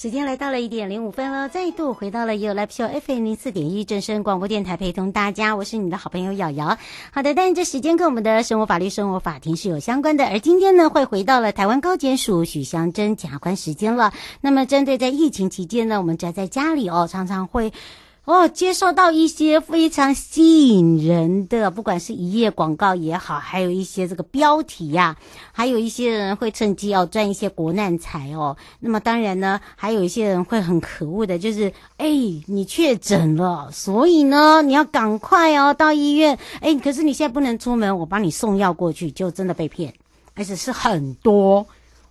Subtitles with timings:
[0.00, 6.78] 时间来到了一点零五分了，再度回到了由 Live Show FM 零四点一正声广播电台，陪同大家，我是你的好朋友瑶瑶。
[7.12, 14.10] 好的，但这时间跟我们的生活法律生活法庭是有相关的，而今天呢，会回到了台湾高检署许祥珍检察官时间了。
[14.40, 17.70] 那么，针对在疫情期间呢，我们宅在家里哦，常常会。
[18.26, 25.16] 哦，接收到一些非常吸引人的，不管是一页广告也好，还有一些这个标题呀、
[25.50, 28.56] 还有一些人会趁机要赚一些国难财哦。
[28.78, 32.06] 那么当然呢，还有一些人会很可恶的，就是哎，
[32.46, 36.38] 你确诊了，所以呢，你要赶快哦到医院。
[36.60, 39.92] 哎，可是你现在不能出门，我帮你送药过去，就真的被骗，
[40.34, 41.66] 而且是很多。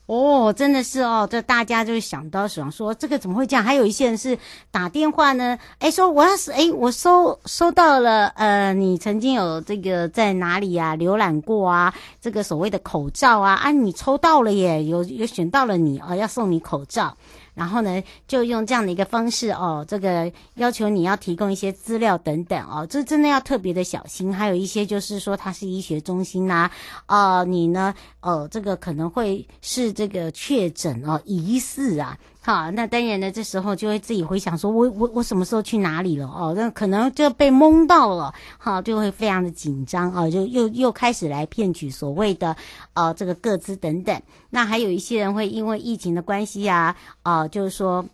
[0.10, 3.64] 哦，真的是哦，这大家就想到想说，这个怎么会这样？
[3.64, 4.36] 还有一些人是
[4.72, 11.94] 打电话呢，哎，说我要是哎，我收收到了，呃，你曾经有这个在哪里啊浏览过啊？
[12.20, 17.16] 这个所谓的口罩啊，啊，你抽到了耶，有有选到了你哦，要送你口罩。
[17.60, 24.34] 然后呢，就用这样的一个方式哦，这个要求你要提供一些资料等等哦，这真的要特别的小心。
[24.34, 26.72] 还有一些就是说它是医学中心呐、
[27.06, 32.18] 啊，呃，你呢，呃，这个可能会是这个确诊哦，疑似啊。
[32.42, 36.26] 好，那当然呢，这时候就会自己回想说，我我我什么时候去哪里了？
[36.26, 42.56] 哦，那可能就被蒙到了，好，就会非常的紧张啊，就又又开始来骗取所谓的
[42.94, 44.22] 呃这个个资等等。
[44.50, 48.06] 那还有一些人会因为疫情的关系呀，啊，就是说。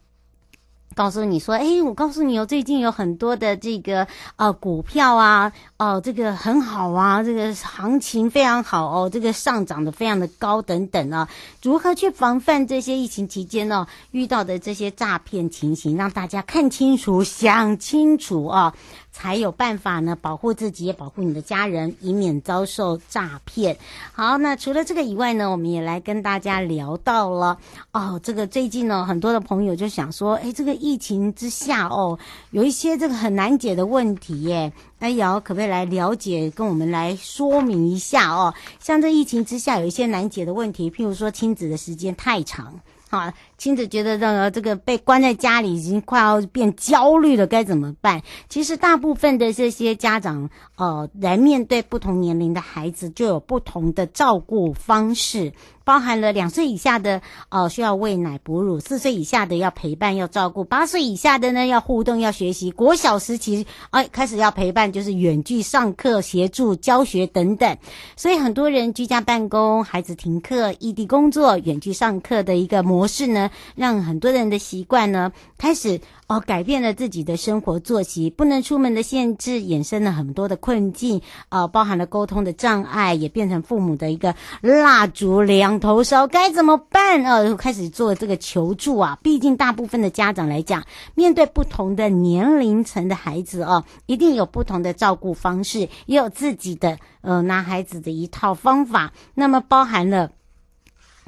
[0.93, 11.27] 告诉你说，哎，我告诉你哦，最近有很多的这个呃股票啊，哦，这个很好啊，这个行情非常好哦，这个上涨的非常的高等等啊，
[11.61, 18.73] 如何去防范这些疫情期间呢遇到的这些诈骗情形，让大家看清楚、想清楚啊。
[19.17, 23.77] 才有办法呢，保护自己也保护你的家人，以免遭受诈骗。
[24.12, 27.57] 好，那除了这个以外呢，我们也来跟大家聊到了
[27.94, 32.19] 哦，这个最近呢，很多的朋友就想说，哎，这个疫情之下哦，
[32.51, 34.73] 有一些这个很难解的问题耶。
[35.06, 38.56] 哎，瑶可不可以来了解，跟我们来说明一下哦？
[38.80, 42.80] 像这疫情之下，有一些难解的问题，譬如说亲子的时间太长。
[43.12, 48.24] 啊，亲子觉得这个这个被关在家里已经快要变焦虑了，该怎么办？
[48.50, 55.54] 其实大部分的这些家长，呃，来面对不同年龄的孩子，就有不同的照顾方式。
[55.85, 62.71] 包含了两岁以下的，呃，需要喂奶哺乳；四岁以下的要陪伴要照顾；八岁以下的呢要互动要学习。
[62.71, 67.77] 国小时期，哎，开始要陪伴，就是远距上课、协助教学等等。
[68.17, 76.01] 所以很多人居家办公、孩子停课、异地工作、远距上课的一个模式呢，让很多人的习惯呢开始。
[76.27, 87.24] 哦，改变了自己的生活作息，不能出门的限制，衍生了很多的困境，呃，包含了沟通的障碍，也变成父母的一个蜡烛两头烧，该怎么办？
[87.24, 89.19] 呃，开始做这个求助啊。
[89.22, 90.83] 毕竟大部分的家长来讲，
[91.13, 100.31] 面对不同的年龄层的孩子哦，一定有不同的照顾方式，也有自己的呃拿孩子的一套方法，那么包含了。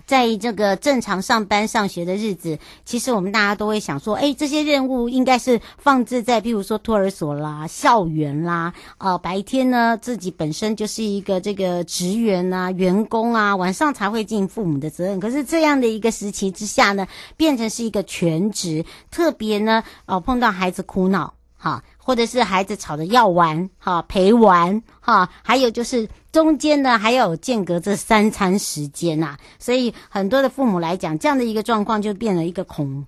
[0.08, 15.20] 在这个正常上班上学的日子，其实我们大家都会想说，哎，这些任务应该是放置在，譬如说托儿所啦、校园啦，呃，白天呢自己本身就是一个这个职员啊、员工啊，晚上才会尽父母的责任。
[15.20, 17.06] 可是这样的一个时期之下呢，
[17.36, 21.84] 变成是一个全职，特别呢，哦，碰到孩子哭闹，哈。
[22.00, 26.08] 或者是孩子吵着要玩，哈，陪玩，哈，还有就是
[26.38, 33.04] 中间呢还要有间隔这三餐时间呐，所以很多的父母来讲，这样的一个状况就变了一个恐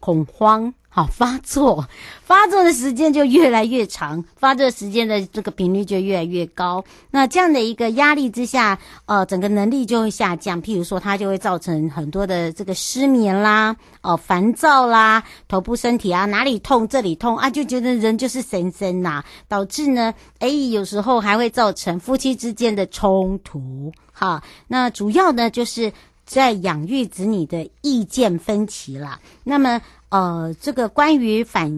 [0.00, 0.74] 恐慌。
[0.92, 1.86] 好，发作，
[2.24, 6.84] 发作的时间就越来越长，发作时间的这个频率就越来越高。
[7.12, 8.76] 那这样的一个压力之下，
[9.06, 10.60] 呃，整个能力就会下降。
[10.60, 13.70] 譬如说，它就会造成很多的这个失眠啦，
[14.02, 23.92] 哦、呃，烦躁啦，头部、身体啊，哪里痛这里痛啊，就觉得人就是神神呐，导致呢，哎，有时候还会造成夫妻之间的冲突。
[24.12, 25.90] 好，那主要呢就是
[26.30, 29.20] 在养育子女的意见分歧了。
[29.42, 29.82] 那么。
[30.10, 31.70] 呃，这个关于反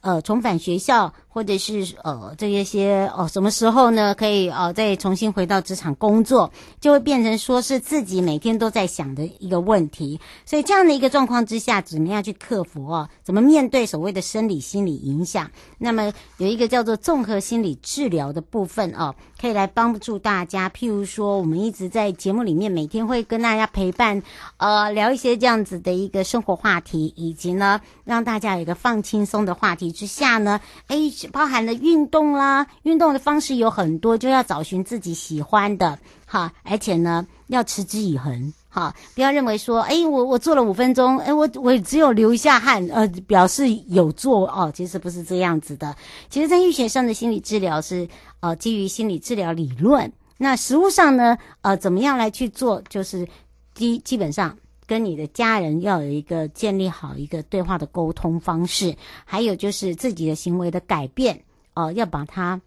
[0.00, 6.50] 呃重返学校，或者是呃这一些哦什么时候呢可以呃再重新回到职场工作，
[6.80, 10.18] 就会变成说是自己每天都在想的一个问题。
[10.44, 13.08] 所以这样的一个状况之下，怎么样去克服哦？
[13.22, 15.50] 怎么面对所谓的生理心理影响？
[15.78, 20.68] 那么有一个叫做综合心理治疗的部分哦，可以来帮助大家。
[20.70, 24.22] 譬如说，我们一直在节目里面每天会跟大家陪伴，
[24.56, 27.80] 呃，聊一些这样子的一个生活话题，以及呢。
[28.04, 30.96] 让大家有一个放轻松的话题体之下呢，哎，
[31.32, 45.96] 包含了运动啦，运动的方式有很多，就要找寻自己喜欢的，哈，而且呢，要持之以恒，哈，不要认为说，哎，我我做了五分钟，哎，我我只有流一下汗，呃，表示有做哦，其实不是这样子的。
[46.28, 48.06] 其实，在医学上的心理治疗是
[48.40, 53.26] 呃基于心理治疗理论，那实务上呢，呃，怎么样来去做，就是
[53.74, 54.54] 基基本上。
[54.88, 58.96] 跟你的家人要有一个建立好一个对话的沟通方式，
[59.26, 61.36] 还有就是自己的行为的改变
[61.74, 62.58] 哦、呃，要把它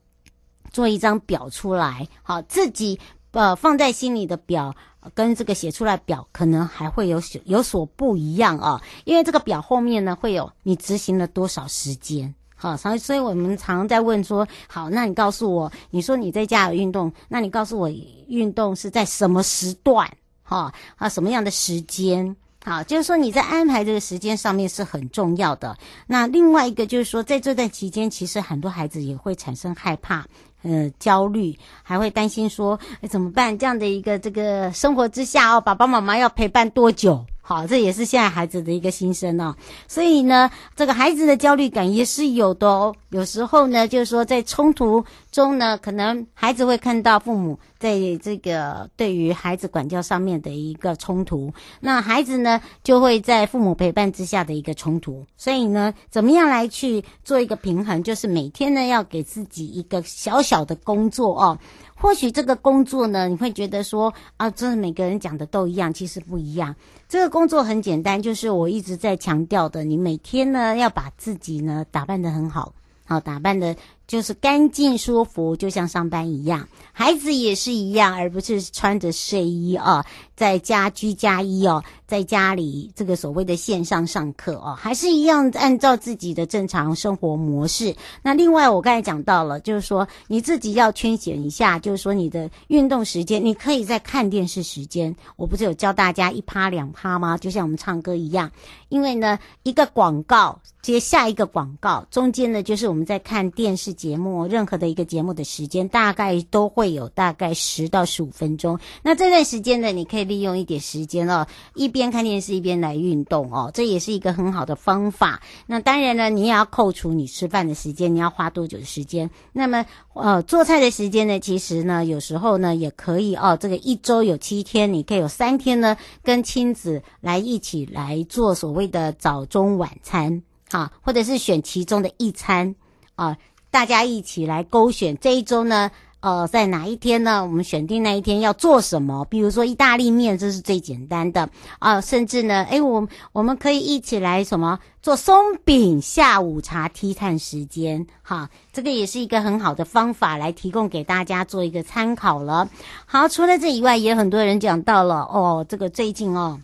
[0.71, 2.99] 做一张表出来，好，自己
[3.31, 4.73] 呃放在心里的表
[5.15, 17.89] 跟这个写出来表可能还会有有所不一样啊、哦，因为这个表后面呢会有你执行了多少时间，好，所以所以我们常在问说，好，那你告诉我，你说你在家有运动，那你告诉我
[18.27, 20.07] 运动是在什么时段？
[20.51, 22.35] 哈啊，什么样的时间？
[22.65, 25.77] 好，就是说你在安排这个时间上面是很重要的。
[26.05, 30.25] 那另外一个就是说，在这段期间，其实很多孩子也会产生害怕、
[30.61, 33.57] 呃焦虑，还会担心说，哎，怎么办？
[33.57, 37.25] 这样的一个这个生活之下哦，爸爸妈妈要陪伴多久？
[37.41, 39.55] 好，这也是现在孩子的一个心声哦。
[39.87, 42.93] 所以呢，这个孩子的焦虑感也是有的哦。
[43.09, 55.25] 有时候呢，就是说在冲突中呢，可能孩子会看到父母在这个对于孩子管教上面的一个冲突，那孩子呢就会在父母陪伴之下的一个冲突。
[55.37, 58.03] 所以呢，怎么样来去做一个平衡？
[58.03, 61.57] 就是每天呢要给自己一个小小的工作哦。
[61.95, 66.75] 或许这个工作呢，你会觉得说啊，这每个人讲的都一样，其实不一样。
[67.07, 72.73] 这个工作很简单，就是我一直在强调的，你每天呢要把自己呢打扮得很好，
[73.05, 73.73] 好打扮的。
[74.11, 76.67] 就是干净舒服，就像上班一样。
[76.91, 80.03] 孩子也是一样，而不是穿着睡衣哦，
[80.35, 87.95] 在家居家衣哦，在家里这个所谓的线上上课哦，还是一样按照自己的正常生活模式。
[88.21, 95.15] 那另外，我刚才讲到了，就是说你自己要圈选一下，就是说你的运动时间，你可以在看电视时间。
[95.37, 97.37] 我不是有教大家一趴两趴吗？
[97.37, 98.51] 就像我们唱歌一样，
[98.89, 103.95] 因为呢，一个广告接下一个广告，中间呢就是我们在看电视。
[104.01, 108.79] 节目，任何的一个节目的时间，大概都会有大概十到十五分钟。
[109.03, 115.43] 那这段时间呢，你可以利用一点时间哦，一边看电视一边来运动哦，这也是一个很好的方法。
[115.67, 119.29] 那当然呢，你也要扣除你吃饭的时间，你要花多久的时间？
[119.53, 130.41] 那么呃，做菜的时间呢，其实呢，有时候呢也可以哦，这个一周有七天，你可以有三天呢，跟亲子来一起来做所谓的早中晚餐。
[130.71, 132.75] 啊，或者是选其中的一餐
[133.15, 133.35] 啊，
[133.71, 137.41] 大家一起来勾选这一周呢，呃，在哪一天呢？
[137.43, 139.25] 我们选定那一天要做什么？
[139.25, 141.49] 比如说意大利面，这是最简单的
[141.79, 142.01] 啊。
[142.01, 152.69] 甚至呢，诶，我我们可以一起来什么做松饼下午茶 t 碳时间，哈，这个也是一个很好的方法，来提供给大家做一个参考了。
[153.05, 156.59] 好，除了这以外，也有很多人讲到了哦，这个最近哦。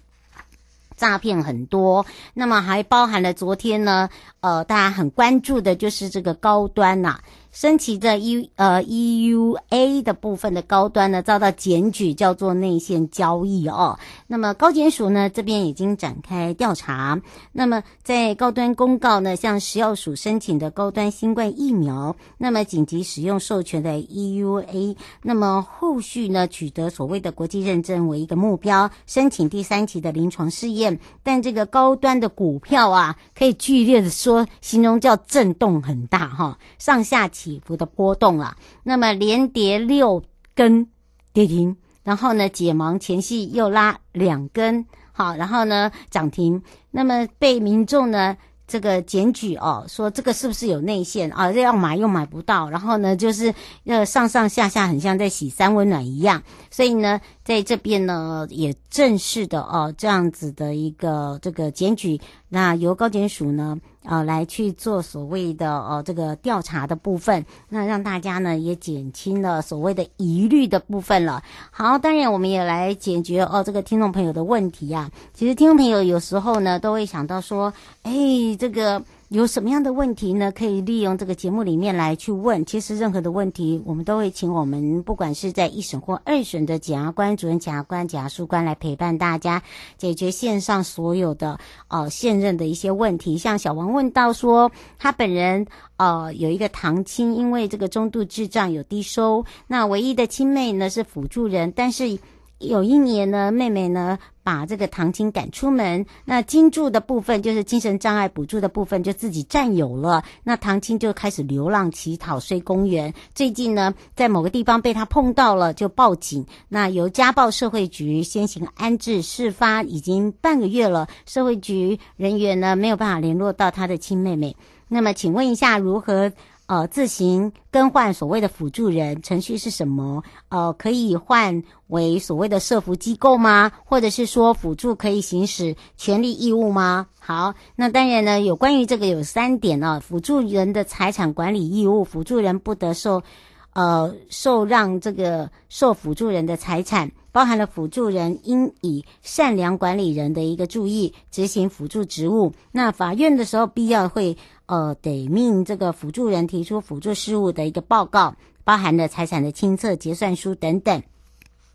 [0.98, 4.10] 诈骗很多，那么还包含了昨天呢，
[4.42, 7.20] 呃，大家很关注的就是这个高端呐、
[7.60, 13.98] 升级的 E 呃 EUA 的部分的高端呢，遭到检举，叫做内线交易哦。
[14.28, 17.20] 那么高检署呢这边已经展开调查。
[17.52, 31.00] 那么在高端公告呢，向食药署申请的高端新冠疫苗，那么紧急使用授权的 EUA，那么后续呢取得所谓的国际认证为一个目标，申请第三期的临床试验。
[31.24, 37.47] 但这个高端的股票啊，可以剧烈的说，形容叫震动很大哈，上下起。
[37.48, 40.22] 起伏的波动了，那么连跌六
[40.54, 40.88] 根
[41.32, 46.62] 跌停，然后呢解盲前夕又拉两根，好，然后呢涨停，
[46.92, 48.36] 那么被民众呢
[48.68, 51.32] 这个检举哦，说这个是不是有内线？
[51.32, 51.54] 啊？
[51.54, 53.54] 这要买又买不到，然后呢就是
[53.86, 63.80] 呃上上下下很像在洗三温暖一样，所以呢在这边呢也正式的哦这样子的一个这个检举，那由高检署呢。
[64.10, 71.44] 呃，来去做所谓的呃这个调查的部分，那让大家呢也减轻了所谓的疑虑的部分了。
[71.72, 75.12] 好，当然我们也来解决哦这个听众朋友的问题啊。
[75.34, 77.74] 其实听众朋友有时候呢都会想到说，
[78.04, 78.14] 哎，
[78.58, 79.04] 这个。
[79.30, 80.54] 有什么样的问题呢？
[80.54, 82.66] 可以利用这个节目里面来去问。
[82.66, 89.62] 其实任何的问题，我们都会请我们不管是在一审或二审的检察官、主任检察官、检察事官来陪伴大家
[89.98, 93.38] 解决线上所有的呃现任的一些问题。
[93.38, 95.66] 像小王问到说，他本人
[95.98, 102.18] 呃有一个堂亲，因为这个中度智障有低收，那唯一的亲妹呢是辅助人，但是。
[102.60, 113.14] 有一年呢，妹妹呢把这个唐青赶出门，那金助的部分就是精神障碍补助的部分就自己占有了，那唐青就开始流浪乞讨睡公园。
[113.36, 116.46] 最近呢，在某个地方被他碰到了，就报警。
[116.68, 124.56] 那由家暴社会局先行安置，事发已经半个月了，社会局人员呢没有办法联络到他的亲妹妹。
[124.88, 126.32] 那么，请问一下如何？
[126.68, 130.22] 呃，自行更换所谓的辅助人程序是什么？
[130.50, 133.72] 呃，可以换为所谓的社福机构吗？
[133.86, 137.08] 或者是说辅助可以行使权利义务吗？
[137.20, 143.24] 好，那当然呢，有关于这个有三点啊，辅助人的财产管理义务，辅助人不得受，
[143.72, 152.52] 呃，受让这个受辅助人的财产，包含了辅助人应以善良管理人的一个注意执行辅助职务。
[152.74, 154.38] 那法院的时候必要会。
[154.68, 161.02] 呃，得命这个辅助人提出辅助事务的一个报告，包含了财产的清册、结算书等等。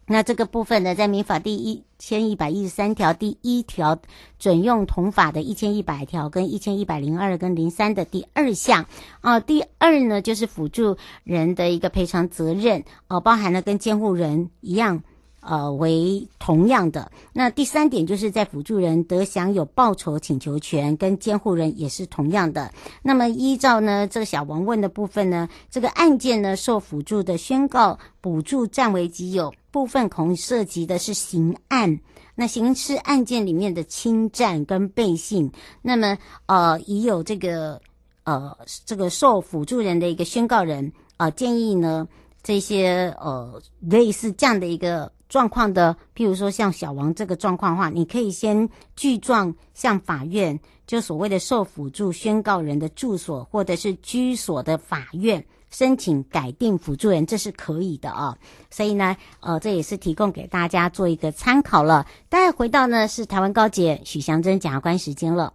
[0.06, 3.98] 那这个部分呢，在民法第一千一百一十三条第一条
[4.38, 8.84] 准用同法的一千一百条跟一千一百零二跟零三的第二项
[9.20, 15.02] 啊，第二呢就是辅助人的一个赔偿责任哦，包含了跟监护人一样。
[15.42, 17.10] 呃，为同样的。
[17.32, 22.72] 那第三点就是在辅助人得享有报酬请求权，跟监护人也是同样的。
[23.02, 31.98] 那么依照呢，这个小王问的部分呢，这个案件呢，受辅助的宣告补助占为己有部分，恐涉及的是刑案。
[32.36, 35.50] 那刑事案件里面的侵占跟背信，
[35.82, 37.80] 那么呃，已有这个
[38.22, 38.56] 呃，
[38.86, 42.06] 这个受辅助人的一个宣告人啊、建议呢，
[42.44, 45.10] 这些呃，类似这样的一个。
[45.32, 58.36] 状况的，譬如说像小王这个状况的话，你可以先具状向法院，就所谓的受辅助宣告人的住所或者是居所的法院申请改定辅助人，这是可以的啊。
[58.68, 62.06] 所以呢，呃，这也是提供给大家做一个参考了。
[62.28, 65.54] 待会回到呢是台湾高检许祥珍检察官时间了。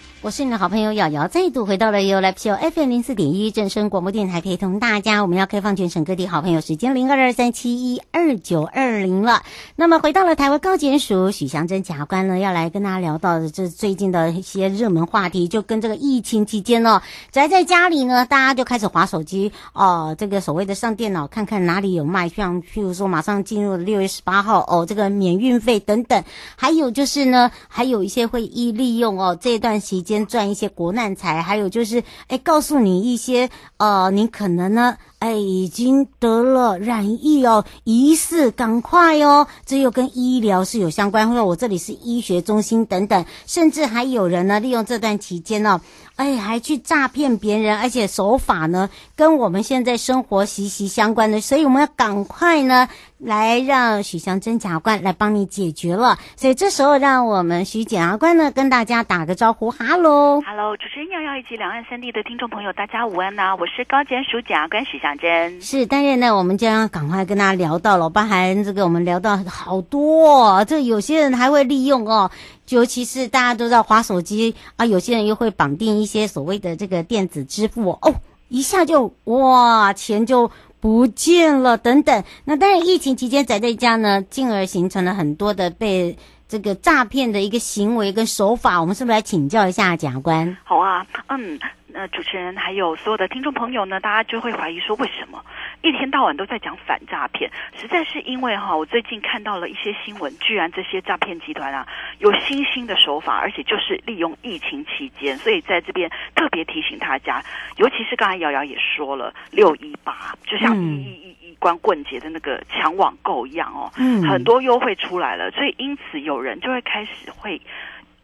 [0.23, 5.23] 我是你的好朋友瑶瑶，再度回到了 ufo FM 零四点一正声广播电台，陪同大家。
[5.23, 9.41] 我们要开放全省各地好朋友时间零二二三七一二九二零了。
[9.75, 17.01] 那么回到了台湾高检署许祥珍检察官呢，要来跟大家聊到的这最近的一些热门话题，就跟这个疫情期间呢，
[17.31, 26.23] 宅在家里呢，大家就开始划手机哦，这个所谓的上电脑看看哪里有卖，像譬如说马上进入六月十八号哦，这个免运费等等，
[26.55, 30.10] 还有就是呢，还有一些会一利用哦这段时间。
[30.11, 34.97] 先赚一些国难财，还有就是，哎，告诉你一些，呃，你可能呢。
[35.21, 45.79] 哎，已经得了染疫哦，疑似赶快哦，这又跟医疗是有相关，或者我这里是医学中心等等，甚至还有人呢利用这段期间哦，
[46.15, 56.17] 哎，还去诈骗别人，而且手法呢跟我们现在生活息息相关的，所以我们要赶快呢来让许祥珍检察官来帮你解决了。
[56.35, 65.10] 所以这时候让我们许检察官呢跟大家打个招呼，哈喽，哈喽，主持人瑶瑶以及两岸三地的听众朋友，大家午安呐、我是高检署检察官许祥。
[65.59, 72.29] 是，但是呢，我们将赶快跟大家聊到了，包含这个我们聊到好多，这有些人还会利用哦，
[72.69, 78.15] 尤其是大家都知道滑手机啊，有些人又会绑定一些所谓的这个电子支付哦，
[78.49, 82.23] 一下就哇钱就不见了等等。
[82.45, 90.57] 那当然，疫情期间宅在家呢，进而形成了很多的被这个诈骗的一个行为跟手法，我们是不是来请教一下检察官？
[90.63, 91.59] 好啊，嗯。
[91.93, 95.43] 那主持人还有所有的听众朋友呢，大家就会怀疑说，为什么
[95.81, 97.51] 一天到晚都在讲反诈骗？
[97.77, 101.87] 实在是因为哈，我最近看到了一些新闻，居然这些诈骗集团啊
[102.19, 107.43] 有新兴的手法，而且就是利用疫情期间，所以在这边特别提醒大家，
[107.77, 117.59] 尤其是刚才瑶瑶也说了，六一八就像一一一一光棍节的那个抢网购一样哦，嗯，很多优惠出来了，所以因此有人就会开始会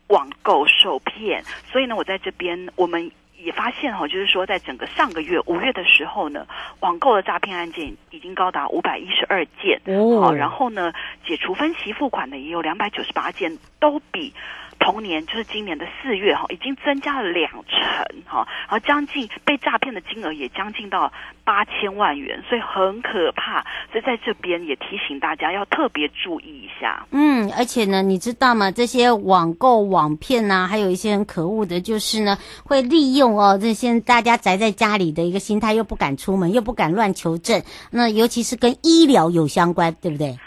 [0.07, 3.11] 网购受骗，所以呢，我在这边我们。
[3.37, 6.45] 也发现哈，就是说，在整个上个月五月的时候呢，
[6.79, 10.91] 网购的诈骗案件已经高达五百一十二件，哦，然后呢，
[11.25, 14.33] 解除分期付款的也有两百九十八件，都比。
[14.79, 21.11] 同年就是今年的四月哈，已经增加了两成哈，然后将近被诈骗的金额也将近到
[21.43, 23.65] 八千万元，所以很可怕。
[23.91, 27.05] 所以在这边也提醒大家要特别注意一下。
[27.11, 28.71] 嗯，而且呢，你知道吗？
[28.71, 37.61] 这些网购网骗呐、还有一些很可恶的，就是呢，会利用哦这些大家宅在家里的一个心态，又不敢出门，又不敢乱求证，
[37.91, 40.37] 那尤其是跟医疗有相关，对不对？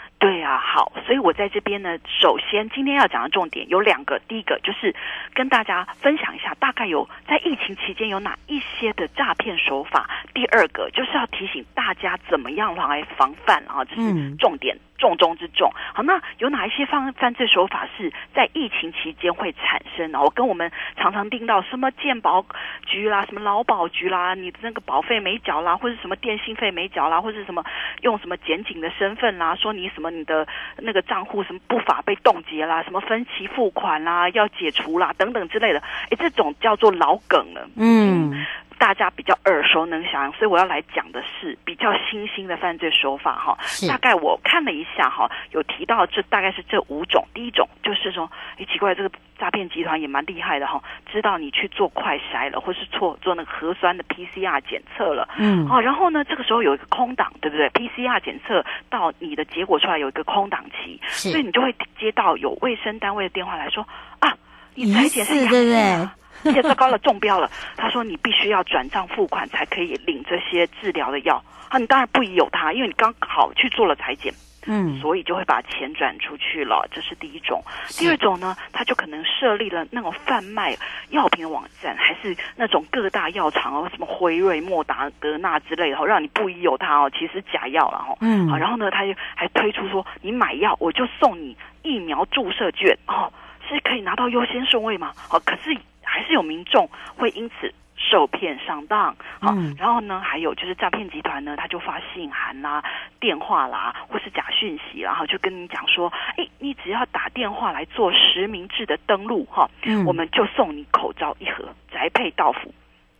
[0.63, 4.95] 好，所以我在这边呢，首先今天要讲的重点有两个，第一个就是
[5.33, 14.75] 跟大家分享一下，大概有在疫情期间有哪一些的诈骗手法；第二个就是要提醒大家怎么样来防范啊，这是重点。
[14.75, 20.21] 嗯重中之重，好，那有哪一些犯犯罪手法是在疫情期间会产生呢？
[20.21, 22.45] 我跟我们常常听到什么健保
[22.85, 27.65] 局啦，什么劳保局啦，你的那个保费没缴啦，或者什么电信费没缴啦，或者什么
[28.01, 35.79] 用什么检警的身份啦，说你什么你的那个账户什么不法被冻结啦，什么分期付款啦要解除啦等等之类的，
[36.11, 38.45] 诶，这种叫做老梗了，嗯。
[38.81, 43.55] 嗯大家比较耳熟能详，所以我要来讲的是比较新兴的犯罪手法哈。
[43.87, 47.23] 大概我看了一下哈，有提到这大概是这五种。
[47.31, 63.87] 第一种就是说，哎，奇怪，这个诈骗集团也蛮厉害的哈，知道你去做快筛了，或是做做那个核酸的 PCR 检测了，嗯，哦，然后呢，这个时候有一个空档，对不对？PCR 检测到你的结果出来有一个空档期，所以你就会接到有卫生单位的电话来说
[64.19, 64.35] 啊，
[64.73, 66.15] 你筛检是阳性啊。
[66.43, 67.49] 而且糟糕了，中标了。
[67.77, 71.43] 他说你必须要转账付款才可以领这些治疗的药。
[71.69, 74.33] 啊，你当然不疑有他，因为你刚好去做了裁剪，
[74.67, 76.85] 嗯，所以就会把钱转出去了。
[76.91, 77.63] 这是第一种。
[77.97, 80.75] 第二种呢，他就可能设立了那种贩卖
[81.11, 88.17] 药品的网站，还是那种各大药厂哦，什么辉瑞、莫达、德纳之类的，让你不疑有他哦，其实假药了哦。
[88.19, 93.31] 嗯，好，然后呢，他就还推出说，你买药我就送你疫苗注射券哦，
[93.69, 95.13] 是可以拿到优先顺位吗？
[95.29, 95.77] 哦，可是。
[96.11, 102.83] 还是有民众会因此受骗上当，好，嗯、然后呢，还有就是诈骗集团呢，他就发信函啦、
[103.21, 112.73] 电话啦，或是假讯息，然后就跟你讲说，哎，你只要打电话来做实名制的登录，哈，嗯、我们就送你口罩一盒，宅配到府。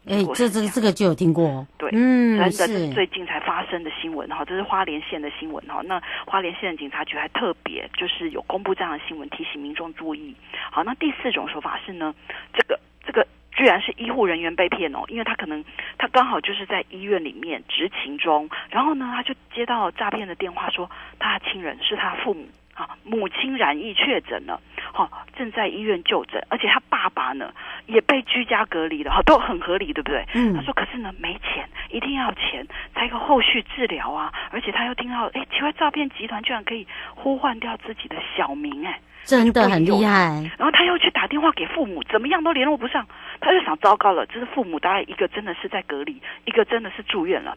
[0.07, 5.81] 哎，这这这个就有听过，对，嗯，真的是最近才发生的新闻哈，这是花莲县的新闻哈。
[5.85, 10.35] 那花莲县的警察局还特别就是有公布这样的新闻，提醒民众注意。
[10.71, 12.15] 好，那第四种说法是呢，
[12.51, 15.63] 这个这个居然是医护人员被骗哦，因为他可能
[15.99, 22.47] 他刚好就是在医院里面执勤中，然后呢，他就接到诈骗的电话说，说他的亲人是他父母
[22.81, 24.59] 啊，母亲染疫确诊了，
[24.91, 27.53] 好、啊、正在医院就诊，而且他爸爸呢
[27.85, 30.25] 也被居家隔离了，哈，都很合理，对不对？
[30.33, 32.65] 嗯，他说可是呢没钱，一定要钱
[32.95, 38.99] 才有后续治疗啊，而且他又听到，哎，奇怪，诈骗集团居然可以呼唤掉自己的小名，哎。
[39.23, 43.05] 真的很厉害，然后他又去打电话给父母，怎么样都联络不上，
[43.39, 47.55] 他就想糟糕了，这是父母大概一个真的是在隔离，一个真的是住院了，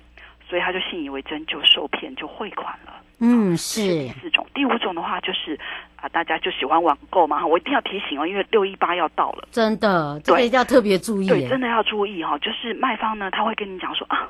[0.49, 2.93] 所以他就信以为真，就受骗就汇款了。
[3.21, 3.81] 嗯，是。
[3.83, 5.59] 第四种，第五种的话就是
[5.97, 14.29] 啊，大家就喜欢网购嘛，我一定要提醒哦，因为六一八要到了，真的，对，这个一定要特别注意，对，真的要注意哈，就是卖方呢，他会跟你讲说啊。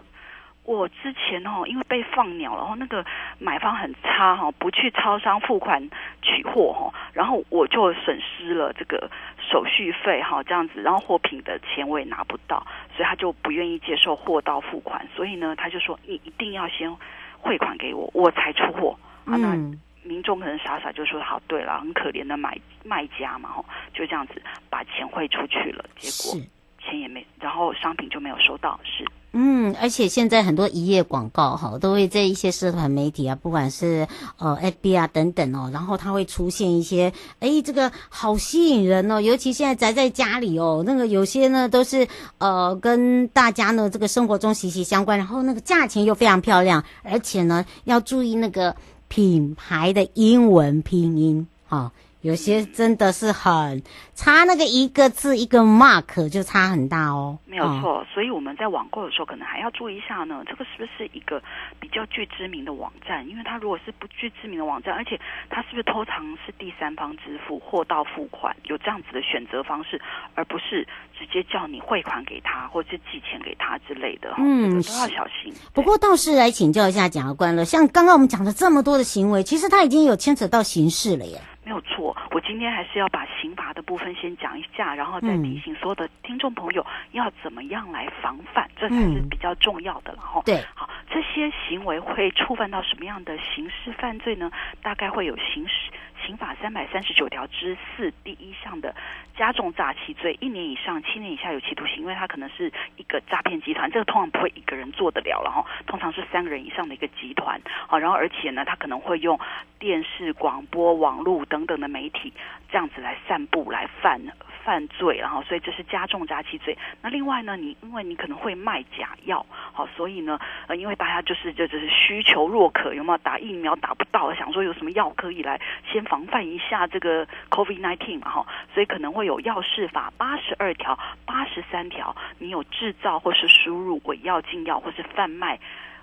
[0.65, 3.05] 我之前哦，因为被放鸟，然后那个
[3.39, 5.91] 买方很差哈，不去超商付款
[6.23, 16.91] 取货哈，然后我就损失了这个手续费哈，这样子，然后货品的钱我也拿不到，所以他就不愿意接受货到付款，所以呢，他就说你一定要先
[17.39, 18.99] 汇款给我，我才出货。
[19.27, 19.55] 啊，那
[20.03, 26.41] 民众可能傻傻就说好，对了，很可怜的买卖家嘛，哈，就这样子把钱汇出去了，结果
[26.79, 29.05] 钱也没，然后商品就没有收到，是。
[29.37, 34.07] 嗯，而且现在很多一页广告哈，都会在一些社团媒体啊，不管是
[34.39, 42.07] 呃 FB 啊等等哦，然后它会出现一些，哎，这个好吸引人哦，尤其现在宅在家里哦，那个有些呢都是
[42.39, 48.77] 呃跟大家呢这个生活中息息相关，然后那个价钱又非常漂亮，而且呢要注意那个
[49.09, 51.91] 品牌的英文拼音哈。
[52.25, 53.83] 有些真的是很
[54.15, 57.39] 差，那个一个字一个 mark 就差很大哦。
[57.45, 60.43] 没有错，所以我们在网购的时候，可能还要注意一下呢。
[60.47, 61.43] 这个是不是一个
[61.79, 63.29] 比较具知名的网站？
[63.29, 70.01] 因为它如果是不具知名的网站，而且它是不是通常是第三方支付、货到付款，有这样子的选择方式，
[70.35, 70.83] 而不是
[71.19, 74.35] 直接叫你汇款给他，或者是寄钱给他之类的。
[74.39, 75.53] 嗯，都要小心。
[75.75, 81.39] 不过倒是来请教一下检察官了，像刚刚我们讲的这么多的行为，其实他已经有牵扯到刑事了耶。
[81.65, 90.13] 没有错，我今天还是要把刑罚的部分先讲一下，然后再提醒所有的听众朋友要怎么样来防范，这才是比较重要的。
[90.15, 94.51] 然后，对，好，这些行为会触犯到什么样的刑事犯罪呢？
[94.83, 95.91] 大概会有刑事。
[96.27, 98.95] 刑法三百三十九条之四第一项的
[99.37, 109.39] 加重诈欺罪，一年以上七年以下有期徒刑，因为他可能是一个诈骗集团，这个通常不会一个人做得了，然后通常是三个人以上的一个集团，好，然后而且呢，他可能会用
[109.79, 112.33] 电视、广播、网络等等的媒体
[112.71, 114.21] 这样子来散布来犯。
[114.65, 116.77] 犯罪，然后所以这是加重诈欺罪。
[117.03, 125.61] 那另外呢，你因为你可能会卖假药，好，所以呢，呃，因为大家就是就只是需求若渴，有没有打疫苗打不到，想说有什么药可以来
[125.93, 135.59] 先防范一下这个 COVID nineteen 嘛，哈，所以可能会有药事法八十二条、八十三条，你有制造或是输入伪药进药或是贩卖，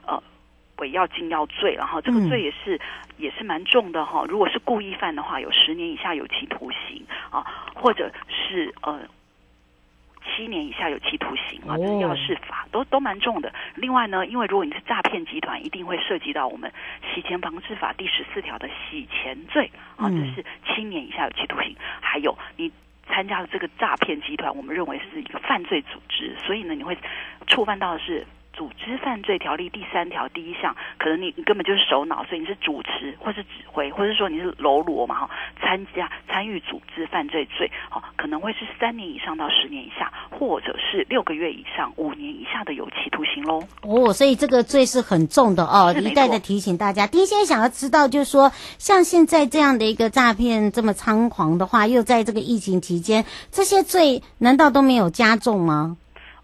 [0.05, 0.21] 呃。
[0.81, 2.81] 伪药禁药罪，然后这个罪也是、嗯、
[3.17, 4.25] 也是蛮重的哈。
[4.27, 8.99] 如果是故意犯的话，有十年以下有期徒刑啊，或者是呃
[10.25, 11.77] 七年以下有期徒刑啊。
[11.77, 13.53] 这是要事法都都蛮重的。
[13.75, 16.73] 另外呢，因为如果你是诈骗集团，一定会涉及到我们
[17.13, 21.75] 洗钱防治法第十四条的洗钱罪啊，这是七年以下有期徒刑。
[22.01, 22.71] 还有你
[23.07, 26.97] 参加了这个诈骗集团，我们认为是一个犯罪组织，所以呢，你会
[27.45, 28.25] 触犯到的是。
[28.61, 43.63] 组织犯罪条例第三条第一项，可能你你根本就是首脑，所以你是主持或是指挥，或者说你是喽啰嘛哈，参加参与组织犯罪罪，好，可能会是三年以上到十年以下，或者是六个月以上五年以下的有期徒刑喽。
[43.81, 47.07] 哦，所以这个罪是很重的哦，一再的提醒大家。
[47.07, 55.97] 第一，现在想要知道，就是说，像现在这样的一个诈骗这么猖狂的话，又在这个疫情期间，这些罪难道都没有加重吗？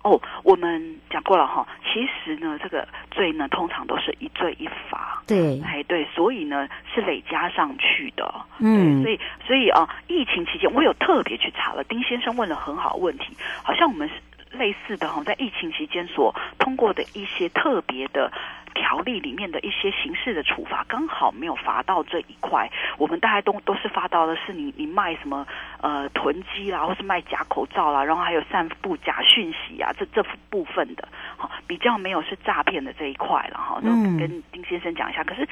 [0.04, 14.10] 哦，我们讲过了哈，其实呢，这个罪呢，通常都是一罪一罚，对，哎对，所以呢是累加上去的，嗯，所以所以啊，疫情期间我有特别去查了，丁先生问了很好的问题，好像我们
[14.52, 18.32] 类似的哈，在疫情期间所通过的一些特别的。
[18.76, 25.48] 条例里面的一些刑事的处罚刚好没有罚到这一块，我们大概都都是罚到的是你你卖什么
[25.82, 31.08] 呃囤积啦，或是卖假口罩啦，然后还有散布假讯息啊，这这部分的，
[31.38, 33.80] 好比较没有是诈骗的这一块了哈。
[33.82, 35.50] 那跟丁先生讲一下，可是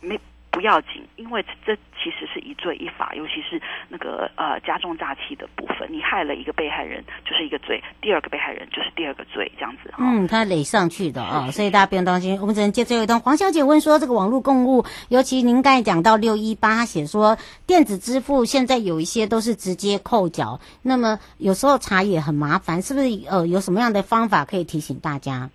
[0.00, 0.18] 没
[0.52, 9.92] 不要紧，因为这其实是一罪一罚，尤其是那个呃加重诈欺的部分，你害了一个被害人就是一个罪，第二个被害人就是第二个罪，这样子。
[9.98, 12.38] 嗯，他累上去的啊，所以大家不用担心。
[12.40, 13.18] 我们只能接最后一段。
[13.18, 17.36] 黄小姐问说，这个网络购物，尤其您刚才讲到六一八，写说
[17.66, 23.08] 电子支付现在有一些都是直接扣缴，那么有时候查也很麻烦，是不是？
[23.30, 25.48] 呃，有什么样的方法可以提醒大家？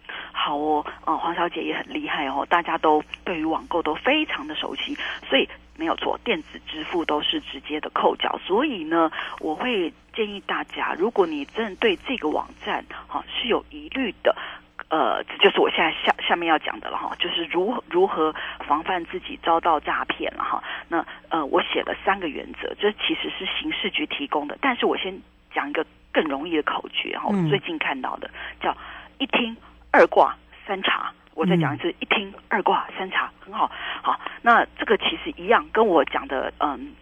[0.47, 8.39] 好哦，呃，黄小姐也很厉害哦，大家都对于网购都非常的熟悉，所以没有错，电子支付都是直接的扣缴。
[8.45, 14.33] 所以呢，我会建议大家，如果你真的对这个网站哈、哦、是有疑虑的，
[14.87, 18.33] 呃，这就是我现在下下面要讲的了哈，就是如如何
[18.65, 20.63] 防范自己遭到诈骗了哈。
[20.87, 25.13] 那呃，我写了三个原则，这其实是刑事局提供的，但是我先
[25.53, 28.31] 讲一个更容易的口诀哈，我最近看到的
[28.61, 28.73] 叫
[29.17, 29.57] 一听。
[29.91, 33.71] 二卦三查，我再讲一次，嗯、一听二卦三查，很好。
[34.01, 36.93] 好，那这个其实一样，跟我讲的，嗯，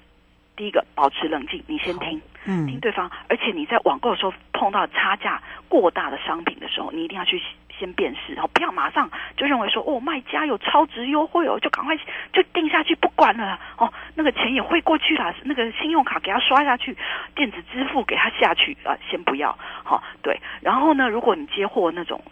[0.56, 7.42] 第一个保持冷静，你先听，嗯，听对方，而且你在网购的时候碰到差价过大的商品的时候，你一定要去
[7.78, 11.98] 先辨识，然后不要马上就认为说，哦，卖家有超值优惠哦，就赶快
[12.32, 16.96] 就定下去不管了，哦，那个钱也汇过去了，那个信用卡给他刷下去，
[17.34, 22.24] 电子支付给他下去啊，先不要，好，对，然后呢，如果你接货那种。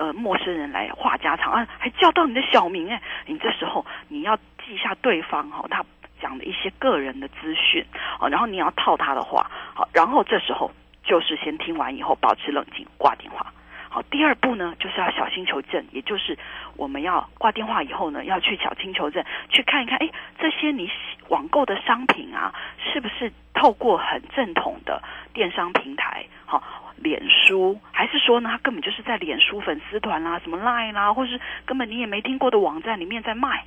[0.00, 4.34] 呃，陌生人来话家常啊，还叫到你的小名哎，你这时候你要
[4.64, 5.84] 记下对方哈、哦，他
[6.22, 7.84] 讲的一些个人的资讯
[8.18, 10.70] 哦，然后你要套他的话，好，然后这时候
[11.04, 13.52] 就是先听完以后保持冷静，挂电话。
[13.90, 16.38] 好，第二步呢，就是要小心求证，也就是
[16.76, 20.88] 我们要挂电话以后呢，要去小心求证，去看一看，哎，这些你
[21.28, 25.02] 网购的商品啊，是不是透过很正统的
[25.34, 26.62] 电商平台，好。
[27.02, 33.64] 脸书，还是说呢，他根本就是在脸书粉丝团啦、什么 Line 啦，或是根本你也没听过的网站里面在卖。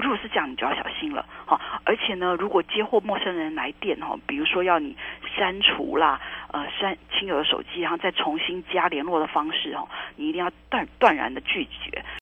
[0.00, 1.24] 如果是这样，你就要小心了。
[1.46, 4.96] 好，而且呢，如果接获陌生人来电哈，比如说要你
[5.36, 6.20] 删除啦，
[6.52, 12.04] 呃，删亲友的手机，然后再重新加联络的方式哦，你一定要断断然的拒绝。